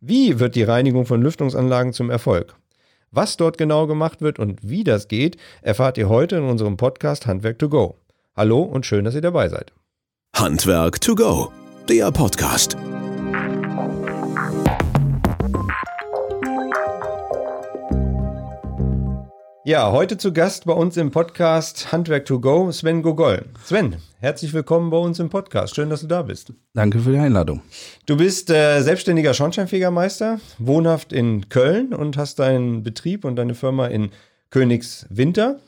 [0.00, 2.54] Wie wird die Reinigung von Lüftungsanlagen zum Erfolg?
[3.10, 7.26] Was dort genau gemacht wird und wie das geht, erfahrt ihr heute in unserem Podcast
[7.26, 7.96] Handwerk to go.
[8.36, 9.72] Hallo und schön, dass ihr dabei seid.
[10.34, 11.50] Handwerk to go,
[11.88, 12.76] der Podcast.
[19.66, 23.46] Ja, heute zu Gast bei uns im Podcast Handwerk to go, Sven Gogol.
[23.64, 25.74] Sven, herzlich willkommen bei uns im Podcast.
[25.74, 26.52] Schön, dass du da bist.
[26.72, 27.62] Danke für die Einladung.
[28.06, 33.88] Du bist äh, selbstständiger Schornsteinfegermeister, wohnhaft in Köln und hast deinen Betrieb und deine Firma
[33.88, 34.10] in
[34.50, 35.58] Königswinter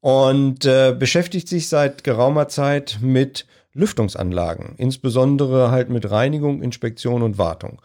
[0.00, 3.46] und äh, beschäftigt sich seit geraumer Zeit mit
[3.78, 7.80] Lüftungsanlagen, insbesondere halt mit Reinigung, Inspektion und Wartung.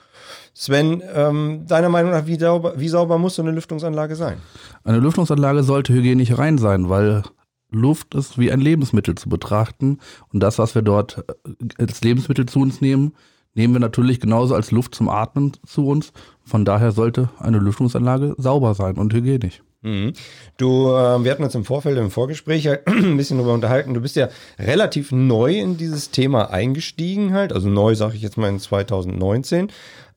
[0.54, 4.38] Sven, ähm, deiner Meinung nach, wie sauber, wie sauber muss so eine Lüftungsanlage sein?
[4.84, 7.24] Eine Lüftungsanlage sollte hygienisch rein sein, weil
[7.70, 10.00] Luft ist wie ein Lebensmittel zu betrachten.
[10.32, 13.14] Und das, was wir dort äh, als Lebensmittel zu uns nehmen,
[13.54, 16.12] nehmen wir natürlich genauso als Luft zum Atmen zu uns.
[16.44, 19.62] Von daher sollte eine Lüftungsanlage sauber sein und hygienisch.
[19.84, 20.14] Mhm.
[20.58, 23.94] Du, äh, wir hatten uns im Vorfeld im Vorgespräch ja ein bisschen darüber unterhalten.
[23.94, 28.38] Du bist ja relativ neu in dieses Thema eingestiegen halt, also neu sage ich jetzt
[28.38, 29.70] mal in 2019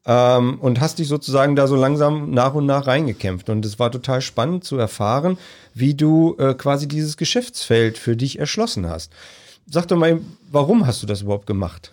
[0.06, 3.50] ähm, und hast dich sozusagen da so langsam nach und nach reingekämpft.
[3.50, 5.36] Und es war total spannend zu erfahren,
[5.74, 9.12] wie du äh, quasi dieses Geschäftsfeld für dich erschlossen hast.
[9.68, 11.92] Sag doch mal, warum hast du das überhaupt gemacht?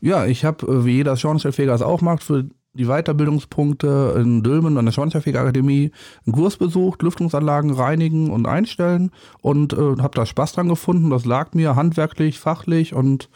[0.00, 4.76] Ja, ich habe, äh, wie jeder Schornsteinfeger es auch macht, für die Weiterbildungspunkte in Dülmen
[4.78, 5.92] an der Schornsteinfegerakademie
[6.26, 11.10] einen Kurs besucht, Lüftungsanlagen reinigen und einstellen und äh, habe da Spaß dran gefunden.
[11.10, 13.30] Das lag mir handwerklich, fachlich und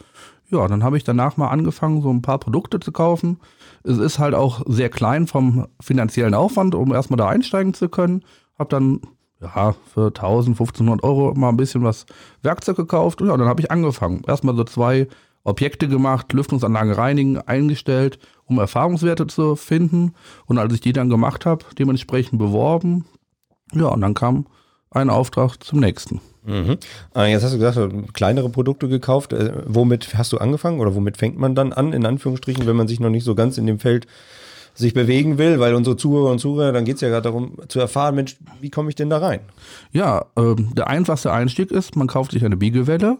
[0.49, 3.39] ja, dann habe ich danach mal angefangen, so ein paar Produkte zu kaufen.
[3.83, 8.23] Es ist halt auch sehr klein vom finanziellen Aufwand, um erstmal da einsteigen zu können.
[8.57, 9.01] Habe dann
[9.41, 12.05] ja, für 1000, 1500 Euro mal ein bisschen was
[12.41, 13.21] Werkzeug gekauft.
[13.21, 14.23] Und ja, dann habe ich angefangen.
[14.27, 15.07] Erstmal so zwei
[15.49, 20.13] Objekte gemacht, Lüftungsanlagen reinigen, eingestellt, um Erfahrungswerte zu finden.
[20.45, 23.05] Und als ich die dann gemacht habe, dementsprechend beworben.
[23.73, 24.47] Ja, und dann kam
[24.91, 26.21] ein Auftrag zum nächsten.
[26.45, 26.77] Mhm.
[27.15, 29.33] Äh, jetzt hast du gesagt, kleinere Produkte gekauft.
[29.33, 32.87] Äh, womit hast du angefangen oder womit fängt man dann an, in Anführungsstrichen, wenn man
[32.87, 34.07] sich noch nicht so ganz in dem Feld
[34.75, 37.79] sich bewegen will, weil unsere Zuhörer und Zuhörer, dann geht es ja gerade darum zu
[37.79, 39.41] erfahren, Mensch, wie komme ich denn da rein?
[39.91, 43.17] Ja, äh, der einfachste Einstieg ist, man kauft sich eine Biegewelle.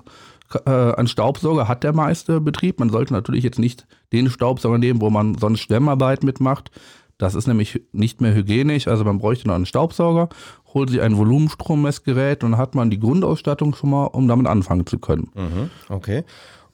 [0.65, 2.79] Äh, ein Staubsauger hat der meiste Betrieb.
[2.79, 6.71] Man sollte natürlich jetzt nicht den Staubsauger nehmen, wo man sonst Schwemmarbeit mitmacht.
[7.19, 10.29] Das ist nämlich nicht mehr hygienisch, also man bräuchte noch einen Staubsauger,
[10.73, 14.87] holt sich ein Volumenstrommessgerät und dann hat man die Grundausstattung schon mal, um damit anfangen
[14.87, 15.29] zu können.
[15.35, 16.23] Mhm, okay.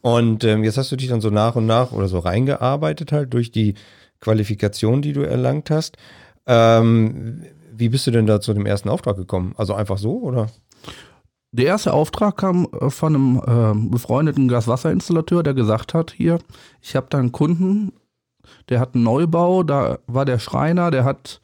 [0.01, 3.33] Und ähm, jetzt hast du dich dann so nach und nach oder so reingearbeitet halt
[3.33, 3.73] durch die
[4.21, 5.97] Qualifikation, die du erlangt hast.
[6.45, 7.41] Ähm,
[7.75, 9.55] wie bist du denn da zu dem ersten Auftrag gekommen?
[9.57, 10.51] Also einfach so oder?
[11.57, 16.39] Der erste Auftrag kam äh, von einem äh, befreundeten Gaswasserinstallateur, der gesagt hat, hier,
[16.81, 17.93] ich habe da einen Kunden,
[18.67, 21.39] der hat einen Neubau, da war der Schreiner, der hat,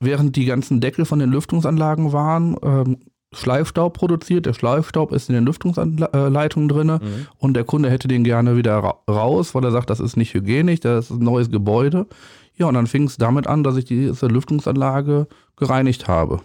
[0.00, 2.98] während die ganzen Deckel von den Lüftungsanlagen waren, ähm,
[3.32, 4.44] Schleifstaub produziert.
[4.44, 7.26] Der Schleifstaub ist in den Lüftungsleitungen drin mhm.
[7.38, 10.34] und der Kunde hätte den gerne wieder ra raus, weil er sagt, das ist nicht
[10.34, 12.06] hygienisch, das ist ein neues Gebäude.
[12.54, 15.26] Ja, und dann fing es damit an, dass ich diese Lüftungsanlage
[15.56, 16.40] gereinigt habe.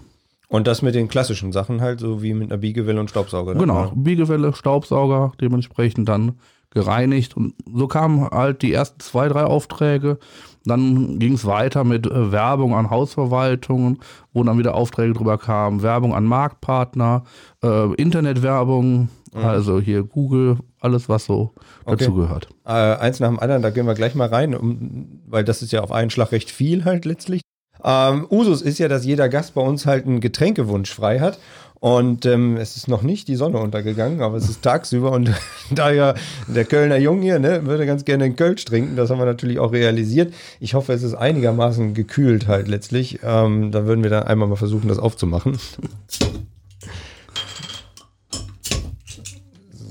[0.54, 3.56] Und das mit den klassischen Sachen halt, so wie mit einer Biegewelle und Staubsauger.
[3.56, 6.34] Genau, Biegewelle, Staubsauger, dementsprechend dann
[6.70, 7.36] gereinigt.
[7.36, 10.20] Und so kamen halt die ersten zwei, drei Aufträge.
[10.64, 13.98] Dann ging es weiter mit äh, Werbung an Hausverwaltungen,
[14.32, 17.24] wo dann wieder Aufträge drüber kamen, Werbung an Marktpartner,
[17.64, 19.44] äh, Internetwerbung, mhm.
[19.44, 21.98] also hier Google, alles, was so okay.
[21.98, 22.48] dazu gehört.
[22.64, 25.72] Äh, eins nach dem anderen, da gehen wir gleich mal rein, um, weil das ist
[25.72, 27.42] ja auf einen Schlag recht viel halt letztlich.
[27.84, 31.40] Ähm, Usus ist ja, dass jeder Gast bei uns halt einen Getränkewunsch frei hat.
[31.84, 35.32] Und ähm, es ist noch nicht die Sonne untergegangen, aber es ist tagsüber und
[35.70, 36.14] da ja
[36.48, 38.96] der Kölner Jung hier, ne, würde ganz gerne einen Kölsch trinken.
[38.96, 40.34] Das haben wir natürlich auch realisiert.
[40.62, 43.20] Ich hoffe, es ist einigermaßen gekühlt halt letztlich.
[43.22, 45.60] Ähm, da würden wir dann einmal mal versuchen, das aufzumachen.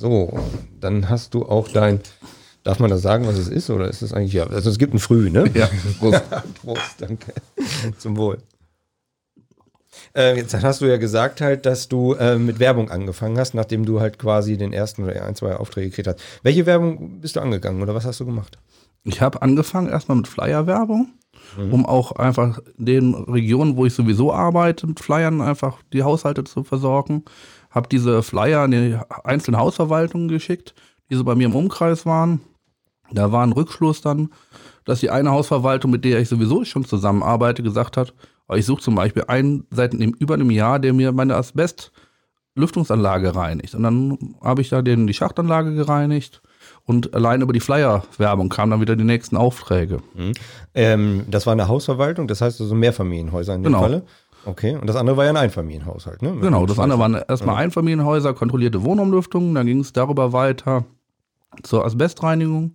[0.03, 0.37] So,
[0.81, 2.01] dann hast du auch dein.
[2.65, 4.47] Darf man das sagen, was es ist, oder ist es eigentlich ja?
[4.47, 5.51] Also es gibt ein Früh, ne?
[5.55, 5.69] Ja.
[5.99, 6.23] Prost,
[6.63, 7.33] Prost danke.
[7.99, 8.39] Zum Wohl.
[10.15, 13.85] Äh, jetzt hast du ja gesagt halt, dass du äh, mit Werbung angefangen hast, nachdem
[13.85, 16.21] du halt quasi den ersten oder ein, zwei Aufträge gekriegt hast.
[16.43, 18.59] Welche Werbung bist du angegangen oder was hast du gemacht?
[19.05, 21.09] Ich habe angefangen erstmal mit Flyer-Werbung,
[21.57, 21.73] mhm.
[21.73, 26.63] um auch einfach den Regionen, wo ich sowieso arbeite, mit Flyern einfach die Haushalte zu
[26.63, 27.25] versorgen.
[27.71, 30.75] Habe diese Flyer an die einzelnen Hausverwaltungen geschickt,
[31.11, 32.41] die so bei mir im Umkreis waren.
[33.13, 34.31] Da war ein Rückschluss dann,
[34.85, 38.15] dass die eine Hausverwaltung, mit der ich sowieso schon zusammenarbeite, gesagt hat,
[38.49, 43.35] aber ich suche zum Beispiel einen seit einem, über einem Jahr, der mir meine Asbest-Lüftungsanlage
[43.35, 43.75] reinigt.
[43.75, 46.43] Und dann habe ich da den, die Schachtanlage gereinigt
[46.85, 49.99] Und allein über die Flyer-Werbung kamen dann wieder die nächsten Aufträge.
[50.15, 50.33] Mhm.
[50.75, 53.81] Ähm, das war eine Hausverwaltung, das heißt also Mehrfamilienhäuser in dem Genau.
[53.81, 54.03] Falle.
[54.45, 56.33] Okay, und das andere war ja ein Einfamilienhaushalt, ne?
[56.33, 60.85] Mit Genau, das andere waren erstmal Einfamilienhäuser, kontrollierte Wohnumlüftung, dann ging es darüber weiter
[61.63, 62.73] zur Asbestreinigung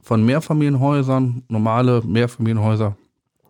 [0.00, 2.96] von Mehrfamilienhäusern, normale Mehrfamilienhäuser,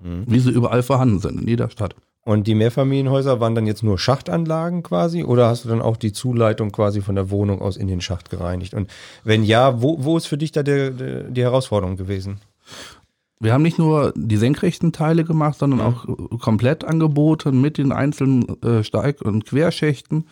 [0.00, 1.94] wie sie überall vorhanden sind, in jeder Stadt.
[2.24, 6.12] Und die Mehrfamilienhäuser waren dann jetzt nur Schachtanlagen quasi oder hast du dann auch die
[6.12, 8.74] Zuleitung quasi von der Wohnung aus in den Schacht gereinigt?
[8.74, 8.88] Und
[9.24, 12.40] wenn ja, wo, wo ist für dich da der, der, die Herausforderung gewesen?
[13.40, 17.90] Wir haben nicht nur die senkrechten Teile gemacht, sondern auch äh, komplett angeboten mit den
[17.90, 20.26] einzelnen äh, Steig- und Querschächten.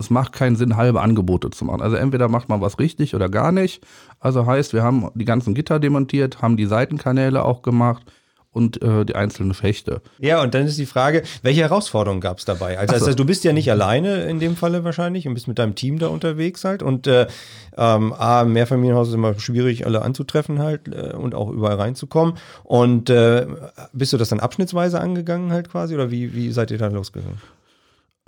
[0.00, 1.82] Es macht keinen Sinn, halbe Angebote zu machen.
[1.82, 3.84] Also entweder macht man was richtig oder gar nicht.
[4.20, 8.04] Also heißt, wir haben die ganzen Gitter demontiert, haben die Seitenkanäle auch gemacht
[8.52, 10.00] und äh, die einzelnen Schächte.
[10.18, 12.78] Ja, und dann ist die Frage, welche Herausforderungen gab es dabei?
[12.78, 13.06] Also, so.
[13.06, 15.98] also du bist ja nicht alleine in dem Falle wahrscheinlich und bist mit deinem Team
[15.98, 16.82] da unterwegs halt.
[16.82, 17.26] Und äh,
[17.76, 22.34] ähm, A, Mehrfamilienhaus ist immer schwierig, alle anzutreffen halt äh, und auch überall reinzukommen.
[22.64, 23.46] Und äh,
[23.92, 27.38] bist du das dann abschnittsweise angegangen halt quasi oder wie, wie seid ihr da losgegangen?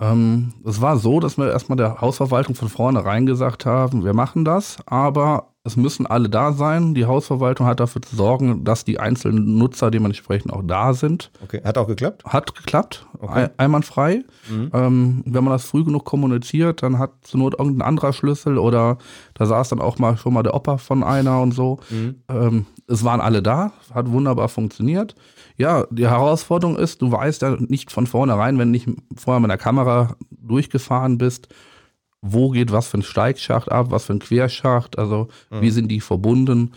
[0.01, 4.43] Ähm, es war so, dass wir erstmal der Hausverwaltung von vornherein gesagt haben, wir machen
[4.43, 6.95] das, aber es müssen alle da sein.
[6.95, 11.29] Die Hausverwaltung hat dafür zu sorgen, dass die einzelnen Nutzer dementsprechend auch da sind.
[11.43, 12.25] Okay, hat auch geklappt?
[12.25, 13.43] Hat geklappt, Okay.
[13.43, 14.23] ein, einwandfrei.
[14.49, 14.71] Mhm.
[14.73, 18.97] Ähm, wenn man das früh genug kommuniziert, dann hat zur Not irgendein anderer Schlüssel oder
[19.35, 21.77] da saß dann auch mal schon mal der Opa von einer und so.
[21.91, 22.15] Mhm.
[22.27, 25.13] Ähm, es waren alle da, hat wunderbar funktioniert.
[25.61, 29.51] Ja, die Herausforderung ist, du weißt ja nicht von vornherein, wenn du nicht vorher mit
[29.51, 31.47] der Kamera durchgefahren bist,
[32.21, 35.61] wo geht was für ein Steigschacht ab, was für ein Querschacht, also Mhm.
[35.61, 36.71] wie sind die verbunden.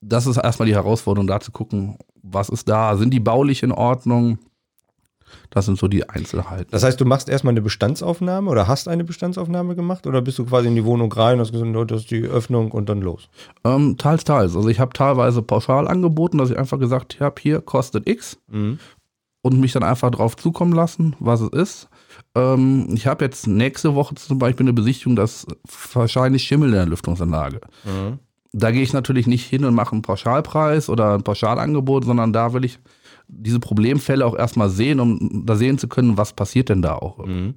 [0.00, 3.72] Das ist erstmal die Herausforderung, da zu gucken, was ist da, sind die baulich in
[3.72, 4.38] Ordnung.
[5.50, 6.68] Das sind so die Einzelheiten.
[6.70, 10.44] Das heißt, du machst erstmal eine Bestandsaufnahme oder hast eine Bestandsaufnahme gemacht oder bist du
[10.46, 13.00] quasi in die Wohnung rein und hast gesagt, oh, das ist die Öffnung und dann
[13.00, 13.28] los?
[13.64, 14.54] Ähm, teils, teils.
[14.56, 18.78] Also ich habe teilweise pauschal angeboten, dass ich einfach gesagt habe, hier kostet X Mhm.
[19.42, 21.88] und mich dann einfach drauf zukommen lassen, was es ist.
[22.34, 25.46] Ähm, ich habe jetzt nächste Woche zum Beispiel eine Besichtigung, das
[25.92, 27.60] wahrscheinlich Schimmel in der Lüftungsanlage.
[27.84, 28.18] Mhm.
[28.52, 32.52] Da gehe ich natürlich nicht hin und mache einen Pauschalpreis oder ein Pauschalangebot, sondern da
[32.54, 32.78] will ich
[33.28, 37.24] diese Problemfälle auch erstmal sehen, um da sehen zu können, was passiert denn da auch.
[37.24, 37.54] Mhm.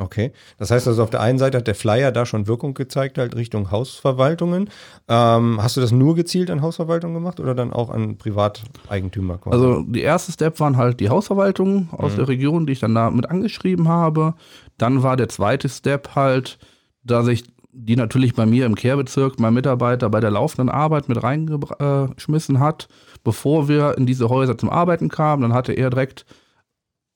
[0.00, 0.32] Okay.
[0.58, 3.36] Das heißt also, auf der einen Seite hat der Flyer da schon Wirkung gezeigt, halt
[3.36, 4.70] Richtung Hausverwaltungen.
[5.08, 9.54] Ähm, hast du das nur gezielt an Hausverwaltungen gemacht oder dann auch an Privateigentümer quasi?
[9.54, 13.10] Also die erste Step waren halt die Hausverwaltungen aus der Region, die ich dann da
[13.10, 14.34] mit angeschrieben habe.
[14.78, 16.58] Dann war der zweite Step halt,
[17.04, 21.22] dass ich die natürlich bei mir im Kehrbezirk mein Mitarbeiter bei der laufenden Arbeit mit
[21.22, 22.88] reingeschmissen hat,
[23.24, 25.42] bevor wir in diese Häuser zum Arbeiten kamen.
[25.42, 26.24] Dann hatte er direkt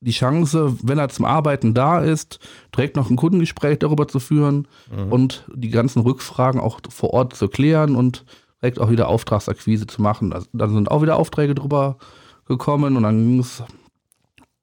[0.01, 2.39] die Chance, wenn er zum Arbeiten da ist,
[2.77, 4.69] direkt noch ein Kundengespräch darüber zu führen
[5.11, 8.25] und die ganzen Rückfragen auch vor Ort zu klären und
[8.61, 10.33] direkt auch wieder Auftragsakquise zu machen.
[10.35, 11.97] Also, dann sind auch wieder Aufträge drüber
[12.47, 13.63] gekommen und dann ging es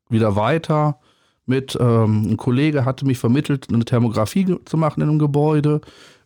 [0.10, 1.00] wieder weiter
[1.46, 5.82] mit, ähm, ein Kollege hatte mich vermittelt, eine Thermografie zu machen in einem Gebäude.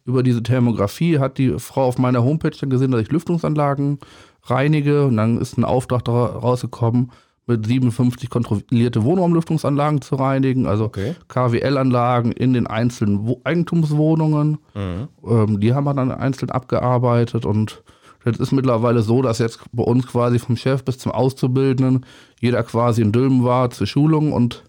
[0.05, 3.99] Über diese Thermografie hat die Frau auf meiner Homepage dann gesehen, dass ich Lüftungsanlagen
[4.45, 7.11] reinige und dann ist ein Auftrag rausgekommen,
[7.47, 11.15] mit 57 kontrollierte Wohnraumlüftungsanlagen zu reinigen, also Okay.
[11.27, 14.57] KWL-Anlagen in den einzelnen Wo Eigentumswohnungen.
[14.73, 15.07] Mhm.
[15.27, 17.83] Ähm, die haben wir dann einzeln abgearbeitet und
[18.23, 22.05] das ist mittlerweile so, dass jetzt bei uns quasi vom Chef bis zum Auszubildenden
[22.41, 24.63] jeder quasi in Dülmen war zur Schulung und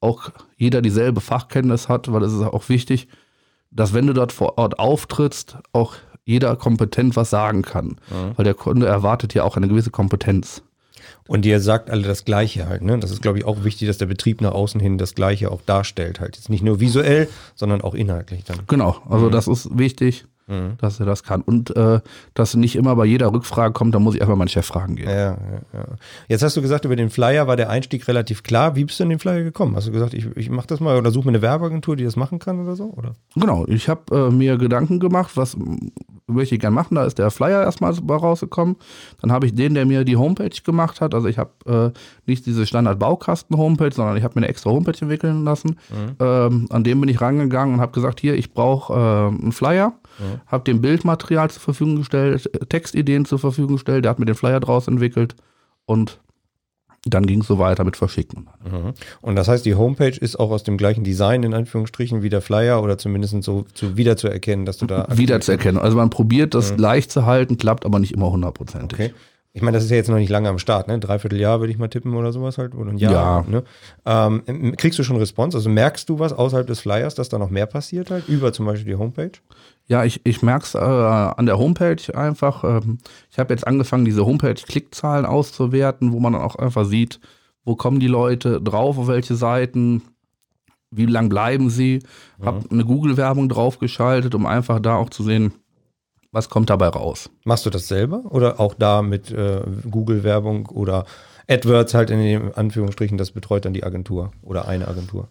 [0.00, 3.06] auch jeder dieselbe Fachkenntnis hat, weil es ist auch wichtig,
[3.70, 5.94] dass wenn du dort vor Ort auftrittst, auch
[6.26, 7.96] jeder kompetent was sagen kann.
[8.36, 10.62] Weil der Kunde erwartet ja auch eine gewisse Kompetenz.
[11.28, 12.98] Und ihr sagt alle das Gleiche halt, ne?
[12.98, 15.60] Das ist, glaube ich, auch wichtig, dass der Betrieb nach außen hin das Gleiche auch
[15.62, 16.36] darstellt halt.
[16.36, 18.60] Jetzt nicht nur visuell, sondern auch inhaltlich dann.
[18.66, 20.26] Genau, also das ist wichtig,
[20.78, 21.42] dass er das kann.
[21.42, 22.00] Und äh,
[22.34, 25.08] dass nicht immer bei jeder Rückfrage kommt, da muss ich einfach meinen Chef fragen gehen.
[25.08, 25.36] Ja, ja,
[25.72, 25.84] ja.
[26.28, 28.76] Jetzt hast du gesagt, über den Flyer war der Einstieg relativ klar.
[28.76, 29.74] Wie bist du in den Flyer gekommen?
[29.74, 32.14] Hast du gesagt, ich, ich mache das mal oder suche mir eine Werbeagentur, die das
[32.14, 32.84] machen kann oder so?
[32.84, 33.16] Oder?
[33.34, 35.56] Genau, ich habe äh, mir Gedanken gemacht, was
[36.28, 36.94] möchte ich gerne machen.
[36.94, 38.76] Da ist der Flyer erstmal rausgekommen.
[39.20, 41.14] Dann habe ich den, der mir die Homepage gemacht hat.
[41.14, 45.44] Also ich habe äh, nicht diese Standard-Baukasten-Homepage, sondern ich habe mir eine extra Homepage entwickeln
[45.44, 45.76] lassen.
[46.20, 49.94] Ähm, an dem bin ich rangegangen und habe gesagt, hier, ich brauche äh, einen Flyer.
[50.46, 54.04] Habe dem Bildmaterial zur Verfügung gestellt, äh, Textideen zur Verfügung gestellt.
[54.04, 55.36] Der hat mir den Flyer draus entwickelt
[55.84, 56.20] und
[57.08, 58.48] dann ging es so weiter mit Verschicken.
[58.64, 58.92] Mhm.
[59.20, 62.40] Und das heißt, die Homepage ist auch aus dem gleichen Design in Anführungsstrichen wie der
[62.40, 65.80] Flyer oder zumindest so zu, wiederzuerkennen, dass du da Wiederzuerkennen.
[65.80, 68.98] Also man probiert das leicht zu halten, klappt aber nicht immer hundertprozentig.
[68.98, 69.14] Okay.
[69.56, 70.98] Ich meine, das ist ja jetzt noch nicht lange am Start, ne?
[70.98, 72.74] Dreiviertel Jahr würde ich mal tippen oder sowas halt.
[72.74, 73.42] Oder ein Jahr.
[73.48, 73.50] Ja.
[73.50, 73.64] Ne?
[74.04, 75.56] Ähm, kriegst du schon Response?
[75.56, 78.28] Also merkst du was außerhalb des Flyers, dass da noch mehr passiert halt?
[78.28, 79.32] Über zum Beispiel die Homepage?
[79.86, 82.64] Ja, ich, ich merke es äh, an der Homepage einfach.
[82.64, 82.98] Ähm,
[83.30, 87.18] ich habe jetzt angefangen, diese Homepage-Klickzahlen auszuwerten, wo man dann auch einfach sieht,
[87.64, 90.02] wo kommen die Leute drauf, auf welche Seiten,
[90.90, 92.02] wie lang bleiben sie.
[92.42, 95.54] Habe eine Google-Werbung draufgeschaltet, um einfach da auch zu sehen,
[96.36, 97.30] was kommt dabei raus.
[97.44, 101.06] Machst du das selber oder auch da mit äh, Google-Werbung oder
[101.48, 105.28] AdWords halt in den Anführungsstrichen, das betreut dann die Agentur oder eine Agentur?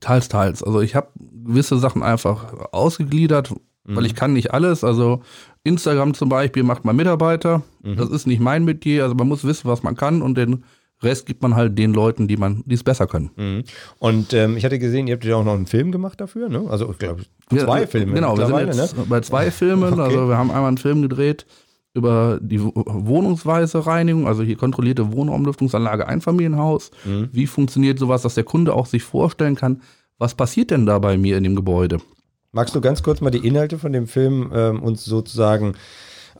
[0.00, 0.62] Teils, teils.
[0.62, 4.84] Also ich habe gewisse Sachen einfach ausgegliedert, weil ich kann nicht alles.
[4.84, 5.22] Also
[5.64, 7.62] Instagram zum Beispiel macht mein Mitarbeiter.
[7.82, 9.04] Das ist nicht mein Metier.
[9.04, 10.64] Also man muss wissen, was man kann und den
[11.02, 13.30] Rest gibt man halt den Leuten, die man, die es besser können.
[13.36, 13.64] Mhm.
[13.98, 16.64] Und ähm, ich hatte gesehen, ihr habt ja auch noch einen Film gemacht dafür, ne?
[16.70, 19.04] Also ich glaube zwei Wir- Filme Genau, wir sind jetzt ne?
[19.08, 19.92] bei zwei Filmen.
[19.92, 20.00] Okay.
[20.02, 21.44] Also wir haben einmal einen Film gedreht
[21.94, 26.90] über die Wo- wohnungsweise Reinigung, also hier kontrollierte Wohnraumlüftungsanlage Einfamilienhaus.
[27.04, 27.28] Mhm.
[27.32, 29.82] Wie funktioniert sowas, dass der Kunde auch sich vorstellen kann,
[30.18, 31.98] was passiert denn da bei mir in dem Gebäude?
[32.52, 35.74] Magst du ganz kurz mal die Inhalte von dem Film ähm, uns sozusagen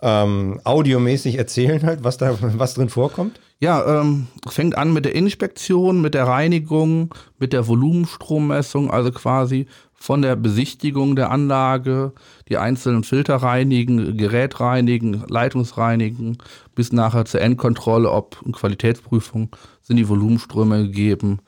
[0.03, 3.41] ähm, audiomäßig erzählen halt, was da was drin vorkommt?
[3.59, 9.67] Ja, ähm, fängt an mit der Inspektion, mit der Reinigung, mit der Volumenstrommessung, also quasi
[9.95, 12.13] von der Besichtigung der Anlage,
[12.49, 16.37] die einzelnen Filter reinigen, Gerät reinigen, Leitungsreinigen,
[16.75, 19.49] bis nachher zur Endkontrolle, ob eine Qualitätsprüfung,
[19.81, 21.41] sind die Volumenströme gegeben,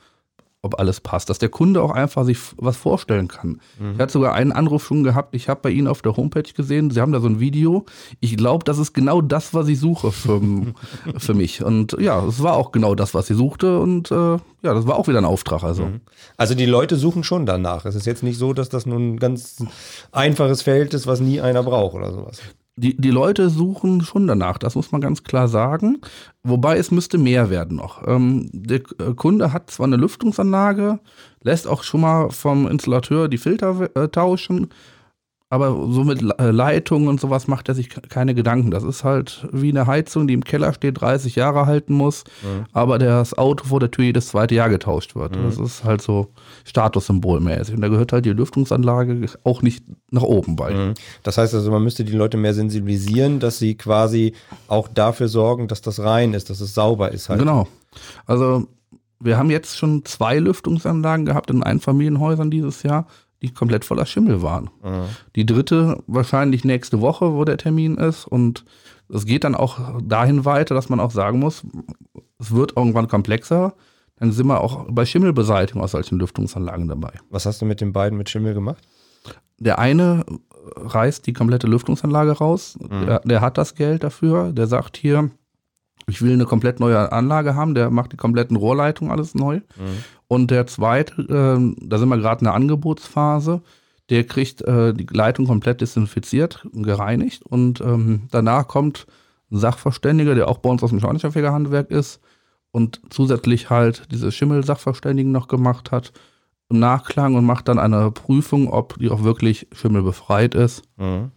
[0.62, 3.60] ob alles passt, dass der Kunde auch einfach sich was vorstellen kann.
[3.94, 6.90] Ich hatte sogar einen Anruf schon gehabt, ich habe bei Ihnen auf der Homepage gesehen,
[6.90, 7.86] Sie haben da so ein Video.
[8.18, 10.40] Ich glaube, das ist genau das, was ich suche für,
[11.16, 11.62] für mich.
[11.62, 13.78] Und ja, es war auch genau das, was sie suchte.
[13.78, 14.40] Und äh, ja,
[14.74, 15.62] das war auch wieder ein Auftrag.
[15.62, 15.90] Also
[16.36, 17.84] Also die Leute suchen schon danach.
[17.84, 19.62] Es ist jetzt nicht so, dass das nun ein ganz
[20.10, 22.40] einfaches Feld ist, was nie einer braucht oder sowas.
[22.78, 25.98] Die, die Leute suchen schon danach, das muss man ganz klar sagen.
[26.42, 28.06] Wobei es müsste mehr werden noch.
[28.06, 31.00] Ähm, der K- Kunde hat zwar eine Lüftungsanlage,
[31.42, 34.68] lässt auch schon mal vom Installateur die Filter äh, tauschen,
[35.50, 38.70] aber so mit äh, Leitungen und sowas macht er sich ke- keine Gedanken.
[38.70, 42.24] Das ist halt wie eine Heizung, die im Keller steht, 30 Jahre halten muss,
[42.72, 45.34] aber das Auto vor der Tür jedes zweite Jahr getauscht wird.
[45.36, 46.28] Das ist halt so
[46.64, 47.74] statussymbolmäßig.
[47.74, 50.94] Und da gehört halt die Lüftungsanlage auch nicht nach oben bei.
[51.22, 54.34] Das heißt also, man müsste die Leute mehr sensibilisieren, dass sie quasi
[54.68, 57.40] auch dafür sorgen, dass das rein ist, dass es sauber ist halt.
[57.40, 57.66] Genau.
[58.26, 58.66] Also
[59.20, 63.06] wir haben jetzt schon zwei Lüftungsanlagen gehabt in Einfamilienhäusern dieses Jahr,
[63.42, 64.70] die komplett voller Schimmel waren.
[65.36, 68.26] Die dritte wahrscheinlich nächste Woche, wo der Termin ist.
[68.26, 68.64] Und
[69.08, 71.64] es geht dann auch dahin weiter, dass man auch sagen muss,
[72.38, 73.74] es wird irgendwann komplexer.
[74.16, 77.12] Dann sind wir auch bei Schimmelbeseitigung aus solchen Lüftungsanlagen dabei.
[77.30, 78.82] Was hast du mit den beiden mit Schimmel gemacht?
[79.58, 80.24] Der eine
[80.76, 82.76] reißt die komplette Lüftungsanlage raus.
[83.06, 84.52] Der, der hat das Geld dafür.
[84.52, 85.30] Der sagt hier,
[86.08, 87.74] ich will eine komplett neue Anlage haben.
[87.74, 89.60] Der macht die kompletten Rohrleitungen alles neu.
[90.28, 93.62] Und der zweite, ähm, da sind wir gerade in der Angebotsphase.
[94.10, 97.44] Der kriegt äh, die Leitung komplett desinfiziert gereinigt.
[97.44, 99.06] Und ähm, danach kommt
[99.50, 102.20] ein Sachverständiger, der auch bei uns aus dem Schornsteinfegerhandwerk ist
[102.70, 106.12] und zusätzlich halt diese Schimmel-Sachverständigen noch gemacht hat
[106.68, 111.30] im Nachklang und macht dann eine Prüfung, ob die auch wirklich schimmelbefreit ist Mhm.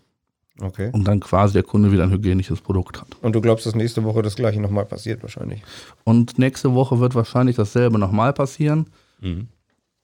[0.60, 0.90] Okay.
[0.94, 3.08] und dann quasi der Kunde wieder ein hygienisches Produkt hat.
[3.22, 5.64] Und du glaubst, dass nächste Woche das gleiche nochmal passiert wahrscheinlich?
[6.04, 8.88] Und nächste Woche wird wahrscheinlich dasselbe nochmal passieren.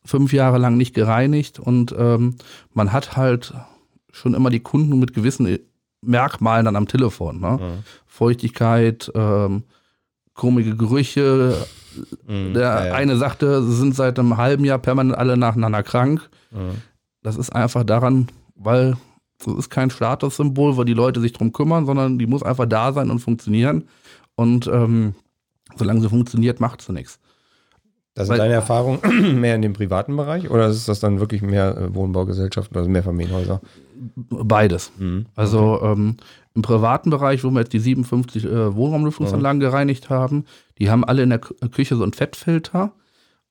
[0.06, 2.36] Fünf Jahre lang nicht gereinigt und ähm,
[2.74, 3.54] man hat halt
[4.12, 5.60] schon immer die Kunden mit gewissen
[6.01, 7.39] Merkmalen dann am Telefon.
[7.42, 7.84] Ne?
[8.06, 9.63] Feuchtigkeit, ähm,
[10.34, 11.56] komische Gerüche.
[12.27, 12.54] Mhm.
[12.54, 12.94] Der Ja, ja.
[12.94, 16.30] eine sagte, sie sind seit einem halben Jahr permanent alle nacheinander krank.
[16.51, 16.82] Mhm.
[17.22, 18.96] Das ist einfach daran, weil
[19.44, 22.91] das ist kein Statussymbol, wo die Leute sich drum kümmern, sondern die muss einfach da
[22.94, 23.84] sein und funktionieren.
[24.36, 25.13] Und ähm,
[25.75, 27.20] solange sie funktioniert, macht sie nichts.
[28.15, 29.00] Das sind Weil- deine Erfahrungen
[29.39, 33.03] mehr in dem privaten Bereich oder ist das dann wirklich mehr äh, Wohnbaugesellschaften, also mehr
[33.03, 33.62] Familienhäuser?
[34.29, 34.91] Beides.
[35.36, 36.17] Also ähm,
[36.56, 40.46] im privaten Bereich, wo wir jetzt die 57 äh, Wohnraumlüftungsanlagen gereinigt haben,
[40.79, 42.91] die haben alle in der Kü- Küche so einen Fettfilter.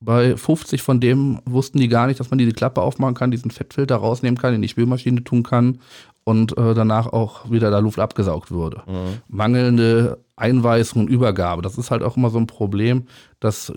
[0.00, 3.50] Bei 50 von dem wussten die gar nicht, dass man diese Klappe aufmachen kann, diesen
[3.50, 5.78] Fettfilter rausnehmen kann, in die Spülmaschine tun kann
[6.24, 8.82] und äh, danach auch wieder da Luft abgesaugt würde.
[9.28, 11.62] Mangelnde Einweisung und Übergabe.
[11.62, 13.04] Das ist halt auch immer so ein Problem,
[13.40, 13.72] dass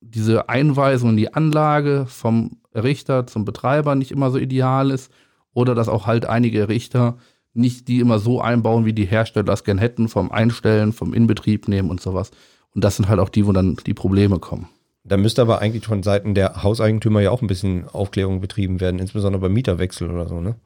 [0.00, 5.10] diese Einweisung in die Anlage vom Richter zum Betreiber nicht immer so ideal ist
[5.54, 7.16] oder dass auch halt einige Richter
[7.54, 11.68] nicht die immer so einbauen, wie die Hersteller es gern hätten, vom Einstellen, vom Inbetrieb
[11.68, 12.30] nehmen und sowas.
[12.74, 14.68] Und das sind halt auch die, wo dann die Probleme kommen.
[15.08, 18.98] Da müsste aber eigentlich von Seiten der Hauseigentümer ja auch ein bisschen Aufklärung betrieben werden,
[18.98, 20.56] insbesondere beim Mieterwechsel oder so, ne?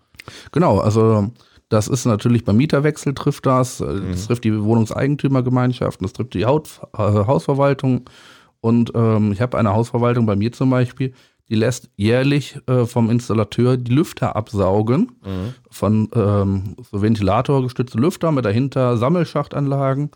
[0.52, 1.30] Genau, also
[1.68, 3.78] Das ist natürlich beim Mieterwechsel trifft das.
[3.78, 8.08] Das trifft die Wohnungseigentümergemeinschaften, das trifft die Haut, äh, Hausverwaltung.
[8.60, 11.12] Und ähm, ich habe eine Hausverwaltung bei mir zum Beispiel,
[11.48, 15.12] die lässt jährlich äh, vom Installateur die Lüfter absaugen
[15.70, 20.10] von ähm, so ventilatorgestützte Lüfter mit dahinter Sammelschachtanlagen.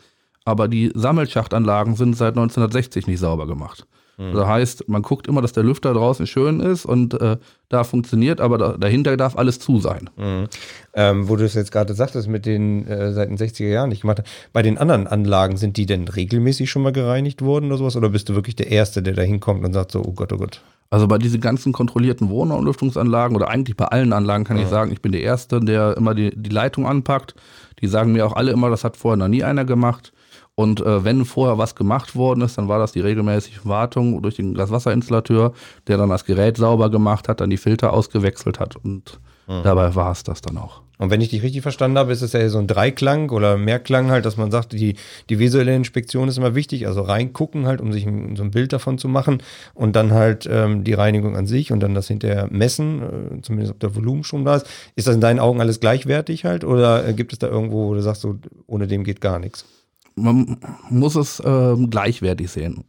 [0.44, 3.86] Aber die Sammelschachtanlagen sind seit 1960 nicht sauber gemacht.
[4.16, 7.36] Das heißt, man guckt immer, dass der Lüfter draußen schön ist und äh,
[7.68, 10.08] da funktioniert, aber da, dahinter darf alles zu sein.
[10.16, 10.46] Mhm.
[10.94, 14.02] Ähm, wo du es jetzt gerade sagtest, mit den äh, seit den 60er Jahren nicht
[14.02, 14.28] gemacht hast.
[14.52, 17.96] Bei den anderen Anlagen, sind die denn regelmäßig schon mal gereinigt worden oder sowas?
[17.96, 20.36] Oder bist du wirklich der Erste, der da hinkommt und sagt so, oh Gott, oh
[20.36, 20.62] Gott.
[20.90, 25.02] Also bei diesen ganzen kontrollierten Wohnlüftungsanlagen oder eigentlich bei allen Anlagen kann ich sagen, ich
[25.02, 27.34] bin der Erste, der immer die, die Leitung anpackt.
[27.80, 30.12] Die sagen mir auch alle immer, das hat vorher noch nie einer gemacht.
[30.56, 34.36] Und äh, wenn vorher was gemacht worden ist, dann war das die regelmäßige Wartung durch
[34.36, 35.52] den Gaswasserinstallateur,
[35.88, 40.10] der dann das Gerät sauber gemacht hat, dann die Filter ausgewechselt hat und dabei war
[40.12, 40.80] es das dann auch.
[40.96, 44.10] Und wenn ich dich richtig verstanden habe, ist es ja so ein Dreiklang oder Mehrklang
[44.10, 44.94] halt, dass man sagt, die,
[45.28, 48.72] die visuelle Inspektion ist immer wichtig, also reingucken halt, um sich ein, so ein Bild
[48.72, 49.42] davon zu machen
[49.74, 53.72] und dann halt ähm, die Reinigung an sich und dann das hinterher messen, äh, zumindest
[53.72, 54.66] ob der Volumenstrom da ist.
[54.94, 57.94] Ist das in deinen Augen alles gleichwertig halt oder äh, gibt es da irgendwo, wo
[57.94, 59.64] du sagst, so, ohne dem geht gar nichts?
[60.14, 60.58] Man
[60.90, 62.84] muss es ähm, gleichwertig sehen.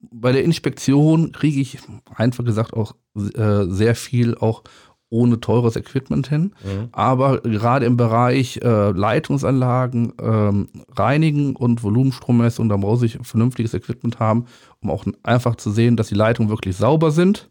[0.00, 1.78] Bei der Inspektion kriege ich
[2.14, 4.62] einfach gesagt auch äh, sehr viel auch
[5.08, 6.52] ohne teures Equipment hin.
[6.92, 14.18] Aber gerade im Bereich äh, Leitungsanlagen, ähm, Reinigen und Volumenstrommessung, da muss ich vernünftiges Equipment
[14.18, 14.46] haben,
[14.80, 17.48] um auch einfach zu sehen, dass die Leitungen wirklich sauber sind.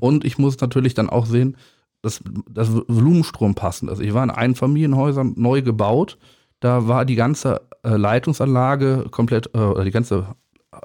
[0.00, 1.56] Und ich muss natürlich dann auch sehen,
[2.02, 2.20] dass
[2.50, 4.00] das Volumenstrom passend ist.
[4.00, 6.18] Ich war in Einfamilienhäusern neu gebaut.
[6.60, 10.26] Da war die ganze äh, Leitungsanlage komplett, äh, oder die ganze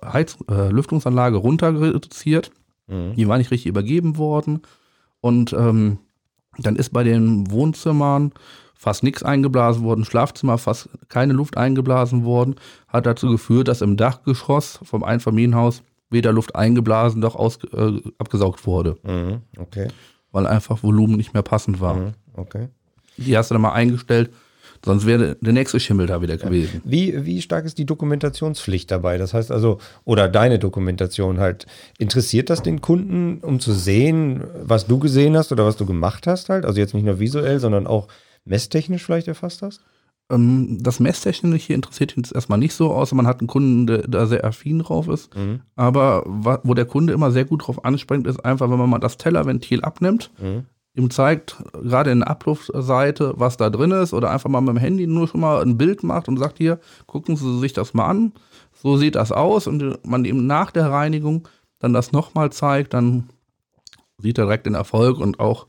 [0.06, 2.52] Heiz äh, Lüftungsanlage runter reduziert.
[2.88, 4.64] Die war nicht richtig übergeben worden.
[5.22, 6.00] Und ähm,
[6.58, 8.34] dann ist bei den Wohnzimmern
[8.76, 12.56] fast nichts eingeblasen worden, Schlafzimmer fast keine Luft eingeblasen worden,
[12.90, 18.66] hat dazu geführt, dass im Dachgeschoss vom Einfamilienhaus weder Luft eingeblasen noch aus, äh, abgesaugt
[18.66, 19.42] wurde, Mhm.
[19.58, 19.88] Okay.
[20.34, 21.94] weil einfach Volumen nicht mehr passend war.
[21.96, 22.14] Mhm.
[22.34, 22.68] Okay.
[23.16, 24.32] Die hast du dann mal eingestellt,
[24.84, 26.82] sonst wäre der nächste Schimmel da wieder gewesen.
[26.84, 29.18] Wie, wie stark ist die Dokumentationspflicht dabei?
[29.18, 31.66] Das heißt also, oder deine Dokumentation halt,
[31.98, 36.28] interessiert das den Kunden, um zu sehen, was du gesehen hast oder was du gemacht
[36.28, 36.66] hast halt?
[36.66, 38.08] Also jetzt nicht nur visuell, sondern auch
[38.46, 39.82] messtechnisch vielleicht erfasst hast?
[40.32, 44.08] Ähm, das Messtechnische interessiert ihn jetzt erstmal nicht so, außer man hat einen Kunden, der
[44.08, 45.30] da sehr affin drauf ist.
[45.76, 49.00] Aber wa- wo der Kunde immer sehr gut drauf anspringt, ist einfach, wenn man mal
[49.00, 50.32] das Tellerventil abnimmt,
[50.94, 54.78] ihm zeigt, gerade in der Abluftseite, was da drin ist, oder einfach mal mit dem
[54.78, 58.08] Handy nur schon mal ein Bild macht und sagt, hier, gucken Sie sich das mal
[58.08, 58.34] an,
[58.74, 61.48] so sieht das aus und man ihm nach der Reinigung
[61.80, 63.30] dann das nochmal zeigt, dann
[64.18, 65.68] sieht er direkt den Erfolg und auch,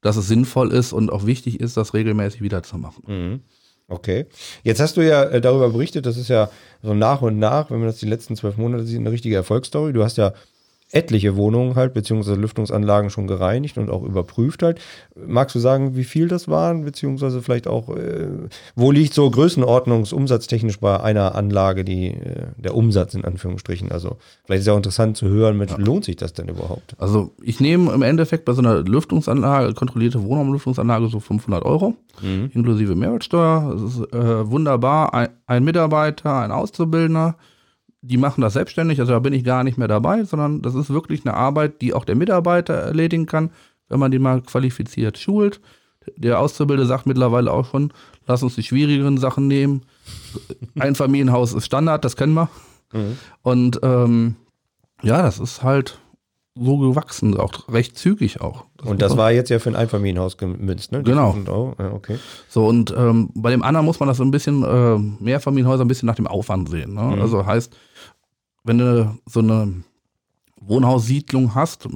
[0.00, 3.42] dass es sinnvoll ist und auch wichtig ist, das regelmäßig wieder zu machen.
[3.88, 4.26] Okay.
[4.62, 6.50] Jetzt hast du ja äh, darüber berichtet, das ist ja
[6.82, 9.92] so nach und nach, wenn man das die letzten zwölf Monate sieht, eine richtige Erfolgsstory.
[9.92, 10.32] Du hast ja
[10.94, 14.80] etliche Wohnungen halt, beziehungsweise Lüftungsanlagen schon gereinigt und auch überprüft halt.
[15.26, 18.28] Magst du sagen, wie viel das waren, beziehungsweise vielleicht auch, äh,
[18.76, 23.90] wo liegt so größenordnungsumsatztechnisch bei einer Anlage die, äh, der Umsatz in Anführungsstrichen?
[23.90, 26.94] Also vielleicht ist ja auch interessant zu hören, mit, lohnt sich das denn überhaupt?
[26.98, 32.94] Also ich nehme im Endeffekt bei so einer Lüftungsanlage, kontrollierte Wohnraumlüftungsanlage so 500 Euro, inklusive
[32.94, 33.72] Mehrwertsteuer.
[33.72, 35.12] Das ist äh, wunderbar.
[35.12, 37.36] Ein, ein Mitarbeiter, ein Auszubildender,
[38.06, 40.90] die machen das selbstständig, also da bin ich gar nicht mehr dabei, sondern das ist
[40.90, 43.50] wirklich eine Arbeit, die auch der Mitarbeiter erledigen kann,
[43.88, 45.60] wenn man den mal qualifiziert schult.
[46.16, 47.92] Der Auszubildende sagt mittlerweile auch schon,
[48.26, 49.82] lass uns die schwierigeren Sachen nehmen.
[50.78, 52.50] Ein Familienhaus ist Standard, das kennen wir.
[53.42, 54.36] Und ähm,
[55.02, 55.98] ja, das ist halt
[56.56, 58.66] so gewachsen, auch recht zügig auch.
[58.84, 61.02] Und das war jetzt ja für ein Einfamilienhaus gemünzt, ne?
[61.02, 61.32] Die Genau.
[61.32, 61.74] 500 Euro.
[61.80, 62.18] Ja, okay.
[62.48, 65.88] So, und ähm, bei dem anderen muss man das so ein bisschen, äh, Mehrfamilienhäuser ein
[65.88, 66.94] bisschen nach dem Aufwand sehen.
[66.94, 67.18] Ne?
[67.20, 67.74] Also heißt,
[68.64, 69.82] wenn du so eine
[70.60, 71.86] Wohnhaussiedlung hast,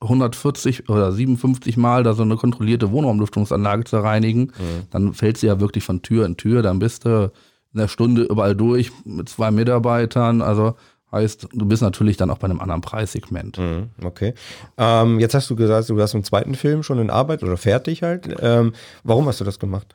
[0.00, 4.52] 140 oder 57 Mal da so eine kontrollierte Wohnraumlüftungsanlage zu reinigen,
[4.90, 7.30] dann fällt sie ja wirklich von Tür in Tür, dann bist du
[7.72, 10.74] in der Stunde überall durch mit zwei Mitarbeitern, also
[11.12, 13.58] heißt, du bist natürlich dann auch bei einem anderen Preissegment.
[13.58, 14.34] Mhm, Okay.
[14.78, 18.02] Ähm, jetzt hast du gesagt, du hast einen zweiten Film schon in Arbeit oder fertig
[18.02, 18.34] halt.
[18.40, 18.72] Ähm,
[19.04, 19.94] warum hast du das gemacht?